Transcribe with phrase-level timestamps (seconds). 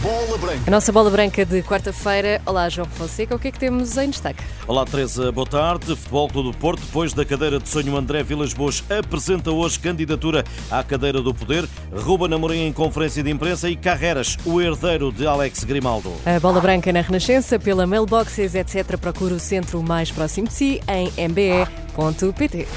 [0.00, 0.62] Bola Branca.
[0.66, 2.40] A nossa bola branca de quarta-feira.
[2.46, 3.34] Olá, João Fonseca.
[3.34, 4.42] O que é que temos em destaque?
[4.66, 5.32] Olá, Teresa.
[5.32, 5.86] Boa tarde.
[5.96, 10.44] Futebol Clube do Porto, depois da cadeira de sonho André Vilas Boas, apresenta hoje candidatura
[10.70, 11.68] à cadeira do poder.
[11.92, 16.12] Ruba Namorim em conferência de imprensa e Carreras, o herdeiro de Alex Grimaldo.
[16.24, 18.96] A bola branca na Renascença, pela mailboxes, etc.
[18.96, 22.68] Procura o centro mais próximo de si em mbe.pt.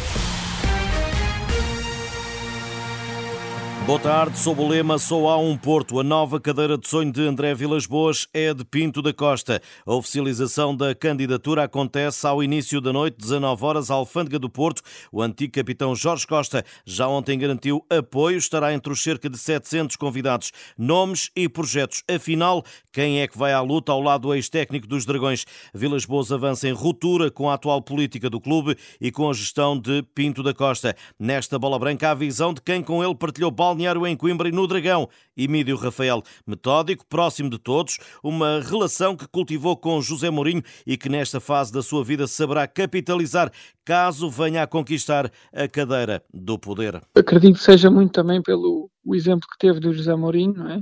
[3.84, 6.00] Boa tarde, sob o lema Só há um Porto.
[6.00, 9.60] A nova cadeira de sonho de André Vilas Boas é de Pinto da Costa.
[9.86, 14.84] A oficialização da candidatura acontece ao início da noite, 19 horas, Alfândega do Porto.
[15.12, 19.96] O antigo capitão Jorge Costa já ontem garantiu apoio, estará entre os cerca de 700
[19.96, 20.52] convidados.
[20.78, 22.04] Nomes e projetos.
[22.08, 22.64] Afinal,
[22.94, 25.44] quem é que vai à luta ao lado do ex-técnico dos Dragões?
[25.74, 29.78] Vilas Boas avança em ruptura com a atual política do clube e com a gestão
[29.78, 30.96] de Pinto da Costa.
[31.20, 33.50] Nesta bola branca, a visão de quem com ele partilhou
[33.82, 35.10] balneário em Coimbra e no Dragão.
[35.36, 41.10] Emílio Rafael, metódico, próximo de todos, uma relação que cultivou com José Mourinho e que
[41.10, 43.52] nesta fase da sua vida saberá capitalizar
[43.84, 47.02] caso venha a conquistar a cadeira do poder.
[47.16, 50.82] Acredito que seja muito também pelo o exemplo que teve do José Mourinho, não é?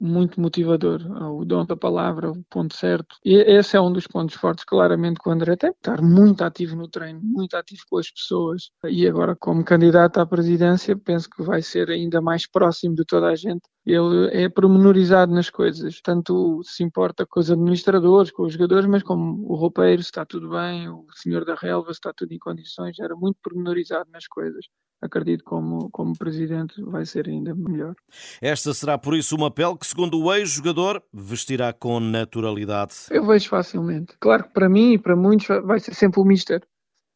[0.00, 1.00] Muito motivador,
[1.32, 3.16] o dom da palavra, o ponto certo.
[3.24, 6.76] E esse é um dos pontos fortes, claramente, que o André tem, estar muito ativo
[6.76, 8.70] no treino, muito ativo com as pessoas.
[8.84, 13.28] E agora, como candidato à presidência, penso que vai ser ainda mais próximo de toda
[13.28, 13.62] a gente.
[13.86, 19.02] Ele é pormenorizado nas coisas, tanto se importa com os administradores, com os jogadores, mas
[19.02, 22.38] como o roupeiro, se está tudo bem, o senhor da relva, se está tudo em
[22.38, 24.66] condições, era muito pormenorizado nas coisas
[25.00, 27.94] acredito como, como presidente vai ser ainda melhor.
[28.40, 32.94] Esta será por isso uma pele que, segundo o ex-jogador, vestirá com naturalidade.
[33.10, 34.16] Eu vejo facilmente.
[34.20, 36.62] Claro que para mim e para muitos vai ser sempre o Mister,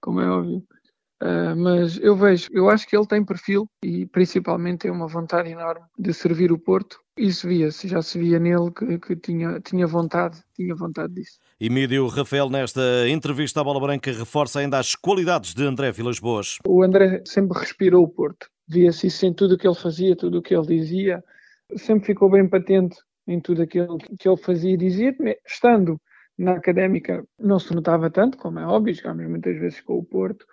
[0.00, 0.62] como é óbvio.
[1.22, 5.50] Uh, mas eu vejo, eu acho que ele tem perfil e principalmente tem uma vontade
[5.50, 6.98] enorme de servir o Porto.
[7.16, 11.38] Isso via-se, já se via nele que, que, tinha, tinha vontade, tinha vontade disso.
[11.60, 16.56] Emílio Rafael, nesta entrevista à Bola Branca, reforça ainda as qualidades de André Vilas Boas.
[16.66, 18.48] O André sempre respirou o Porto.
[18.66, 21.22] Via-se isso em tudo o que ele fazia, tudo o que ele dizia.
[21.76, 25.14] Sempre ficou bem patente em tudo aquilo que ele fazia e dizia,
[25.46, 26.00] estando
[26.38, 30.46] na académica não se notava tanto, como é óbvio, jogámos muitas vezes com o Porto,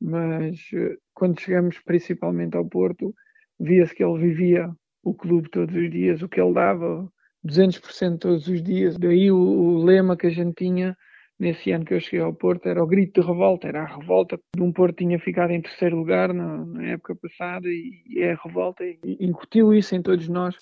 [0.00, 3.14] mas eh, quando chegamos principalmente ao Porto,
[3.58, 4.70] via-se que ele vivia
[5.02, 7.08] o clube todos os dias, o que ele dava
[7.46, 8.96] 200% todos os dias.
[8.98, 10.96] Daí o, o, lema que a gente tinha
[11.38, 14.38] nesse ano que eu cheguei ao Porto era o grito de revolta, era a revolta
[14.54, 18.32] de um Porto tinha ficado em terceiro lugar na, na época passada e, e é
[18.32, 20.54] a revolta e incutiu isso em todos nós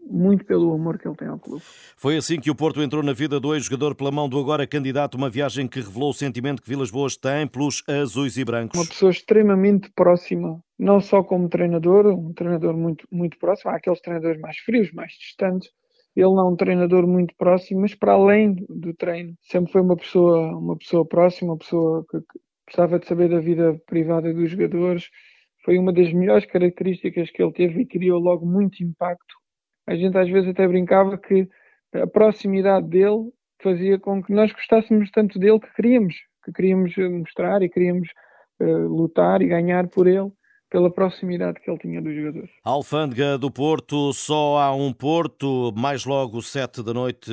[0.00, 1.62] muito pelo amor que ele tem ao clube.
[1.96, 5.16] Foi assim que o Porto entrou na vida do ex-jogador pela mão do agora candidato,
[5.16, 8.78] uma viagem que revelou o sentimento que Vilas Boas tem pelos azuis e brancos.
[8.78, 14.00] Uma pessoa extremamente próxima, não só como treinador, um treinador muito, muito próximo, há aqueles
[14.00, 15.68] treinadores mais frios, mais distantes,
[16.14, 19.96] ele não é um treinador muito próximo, mas para além do treino, sempre foi uma
[19.96, 22.38] pessoa, uma pessoa próxima, uma pessoa que, que
[22.68, 25.08] gostava de saber da vida privada dos jogadores,
[25.64, 29.34] foi uma das melhores características que ele teve e criou logo muito impacto
[29.86, 31.48] a gente às vezes até brincava que
[31.92, 36.14] a proximidade dele fazia com que nós gostássemos tanto dele que queríamos,
[36.44, 38.08] que queríamos mostrar e queríamos
[38.60, 40.32] uh, lutar e ganhar por ele
[40.74, 42.50] pela proximidade que ele tinha dos jogadores.
[42.64, 45.72] Alfândega do Porto, só há um Porto.
[45.76, 47.30] Mais logo, sete da noite,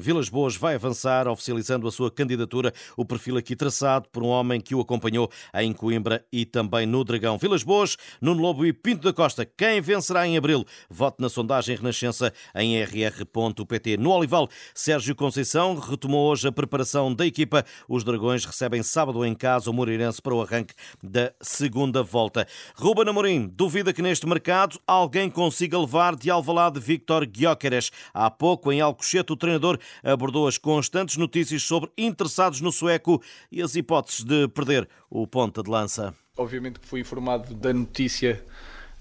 [0.00, 2.72] Vilas Boas vai avançar, oficializando a sua candidatura.
[2.96, 7.04] O perfil aqui traçado por um homem que o acompanhou em Coimbra e também no
[7.04, 7.38] Dragão.
[7.38, 9.46] Vilas Boas, Nuno Lobo e Pinto da Costa.
[9.46, 10.64] Quem vencerá em abril?
[10.90, 13.96] Vote na sondagem Renascença em rr.pt.
[13.96, 17.64] No Olival, Sérgio Conceição retomou hoje a preparação da equipa.
[17.88, 22.44] Os Dragões recebem sábado em casa o Moreirense para o arranque da segunda volta.
[22.74, 27.90] Ruben Amorim duvida que neste mercado alguém consiga levar de Alvalade Victor Gyökeres.
[28.14, 33.60] Há pouco, em Alcochete, o treinador abordou as constantes notícias sobre interessados no sueco e
[33.62, 36.14] as hipóteses de perder o ponta de lança.
[36.36, 38.42] Obviamente que fui informado da notícia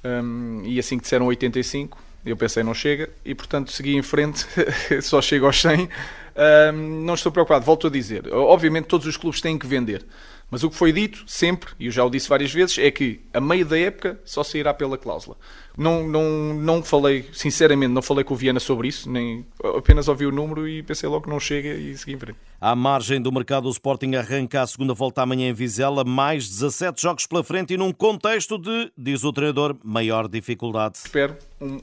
[0.04, 4.46] um, e assim que disseram 85, eu pensei não chega e portanto segui em frente,
[5.02, 5.90] só chego aos 100.
[6.34, 8.32] Um, não estou preocupado, volto a dizer.
[8.34, 10.06] Obviamente todos os clubes têm que vender.
[10.52, 13.22] Mas o que foi dito sempre, e eu já o disse várias vezes, é que
[13.34, 15.38] a meio da época só sairá pela cláusula.
[15.78, 20.26] Não, não, não falei, sinceramente, não falei com o Viana sobre isso, nem apenas ouvi
[20.26, 22.38] o número e pensei logo que não chega e segui em frente.
[22.60, 27.02] À margem do mercado, o Sporting arranca a segunda volta amanhã em Vizela, mais 17
[27.02, 30.98] jogos pela frente e num contexto de, diz o treinador, maior dificuldade.
[30.98, 31.38] Espero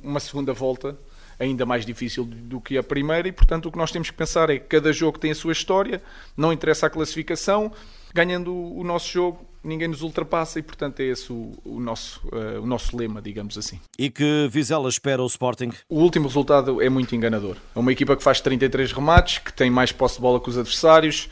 [0.04, 0.98] uma segunda volta
[1.38, 4.50] ainda mais difícil do que a primeira e, portanto, o que nós temos que pensar
[4.50, 6.02] é que cada jogo tem a sua história,
[6.36, 7.72] não interessa a classificação,
[8.12, 12.60] ganhando o nosso jogo, ninguém nos ultrapassa e, portanto, é esse o, o nosso, uh,
[12.60, 13.80] o nosso lema, digamos assim.
[13.98, 15.70] E que Vizela espera o Sporting?
[15.88, 17.56] O último resultado é muito enganador.
[17.74, 20.56] É uma equipa que faz 33 remates, que tem mais posse de bola que os
[20.56, 21.28] adversários,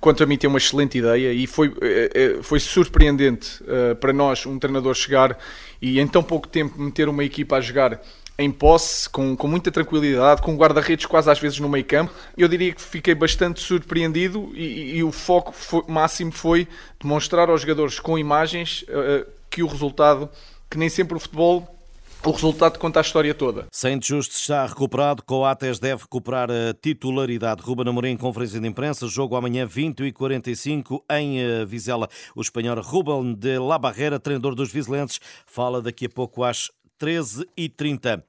[0.00, 3.62] quanto a mim tem uma excelente ideia e foi, eh, eh, foi surpreendente
[3.98, 5.38] para nós um treinador chegar
[5.80, 8.00] e em tão pouco tempo meter uma equipa a jogar
[8.38, 12.12] em posse, com, com muita tranquilidade, com guarda-redes quase às vezes no meio campo.
[12.36, 16.68] Eu diria que fiquei bastante surpreendido e, e o foco foi, máximo foi
[17.00, 20.28] demonstrar aos jogadores com imagens uh, que o resultado,
[20.70, 21.76] que nem sempre o futebol
[22.24, 23.66] o resultado conta a história toda.
[23.70, 27.62] Sem Justo está recuperado, Coates deve recuperar a titularidade.
[27.62, 32.08] Ruben Amorim conferência de imprensa, jogo amanhã 20 e 45 em eh, Vizela.
[32.34, 36.68] O espanhol Ruben de La Barrera, treinador dos vizelenses, fala daqui a pouco às
[36.98, 38.24] 13 e 30.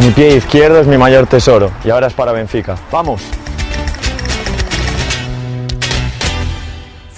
[0.00, 2.78] Mi pie izquierdo es mi mayor tesoro y ahora es para Benfica.
[2.90, 3.22] ¡Vamos!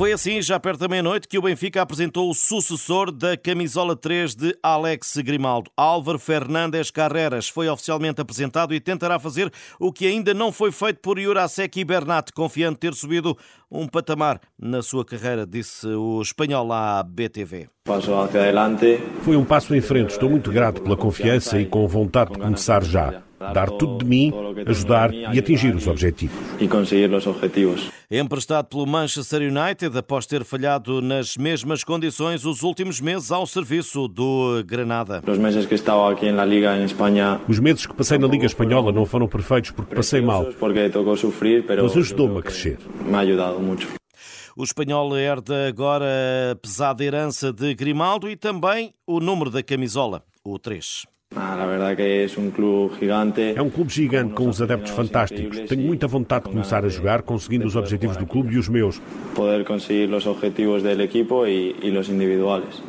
[0.00, 4.35] Foi assim, já perto da meia-noite, que o Benfica apresentou o sucessor da camisola 3
[4.35, 5.70] de Alex Grimaldo.
[5.76, 11.00] Álvaro Fernandes Carreras foi oficialmente apresentado e tentará fazer o que ainda não foi feito
[11.00, 13.37] por Jurasek e Bernat, confiante ter subido
[13.70, 17.69] um patamar na sua carreira, disse o espanhol à BTV.
[19.23, 20.12] Foi um passo em frente.
[20.12, 24.33] Estou muito grato pela confiança e com vontade de começar já dar tudo de mim,
[24.67, 26.37] ajudar e atingir os objetivos.
[28.11, 34.07] Emprestado pelo Manchester United, após ter falhado nas mesmas condições os últimos meses ao serviço
[34.09, 35.23] do Granada.
[37.49, 40.47] Os meses que passei na Liga Espanhola não foram perfeitos porque passei mal,
[41.83, 42.79] mas ajudou-me a crescer.
[44.57, 46.05] O espanhol herda agora
[46.53, 51.07] a pesada herança de Grimaldo e também o número da camisola, o 3.
[51.37, 51.56] Ah,
[53.56, 55.61] é um clube gigante com uns adeptos fantásticos.
[55.61, 59.00] Tenho muita vontade de começar a jogar, conseguindo os objetivos do clube e os meus.
[59.35, 62.82] Poder conseguir os objetivos do equipo e os individuais.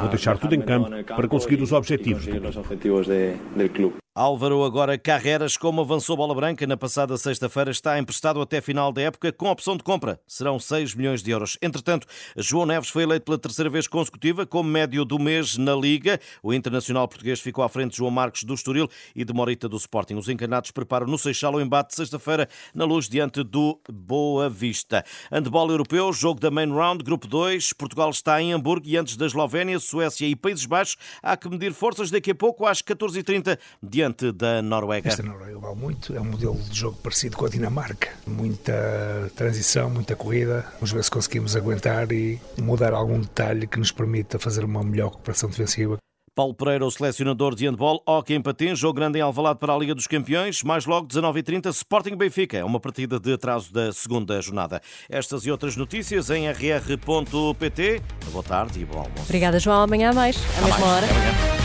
[0.00, 4.03] Vou deixar tudo em campo para conseguir os objetivos do clube.
[4.16, 9.02] Álvaro agora Carreras, como avançou bola branca na passada sexta-feira, está emprestado até final da
[9.02, 10.20] época com opção de compra.
[10.24, 11.58] Serão 6 milhões de euros.
[11.60, 12.06] Entretanto,
[12.36, 16.20] João Neves foi eleito pela terceira vez consecutiva como médio do mês na Liga.
[16.44, 19.76] O internacional português ficou à frente de João Marcos do Estoril e de Morita do
[19.76, 20.14] Sporting.
[20.14, 25.04] Os encarnados preparam no Seixal o embate sexta-feira na luz diante do Boa Vista.
[25.32, 27.72] Handball europeu, jogo da Main Round, grupo 2.
[27.72, 31.72] Portugal está em Hamburgo e antes da Eslovénia, Suécia e Países Baixos há que medir
[31.72, 35.08] forças daqui a pouco às 14h30 diante diante da Noruega.
[35.08, 38.10] Esta Noruega vale muito, é um modelo de jogo parecido com a Dinamarca.
[38.26, 40.66] Muita transição, muita corrida.
[40.74, 45.10] Vamos ver se conseguimos aguentar e mudar algum detalhe que nos permita fazer uma melhor
[45.10, 45.96] recuperação defensiva.
[46.34, 49.78] Paulo Pereira, o selecionador de handball, hockey em patins, jogo grande em Alvalade para a
[49.78, 54.42] Liga dos Campeões, mais logo 19h30, Sporting Benfica, é uma partida de atraso da segunda
[54.42, 54.82] jornada.
[55.08, 58.02] Estas e outras notícias em rr.pt.
[58.32, 59.22] Boa tarde e bom almoço.
[59.22, 59.82] Obrigada, João.
[59.82, 61.63] Amanhã mais, à mesma hora.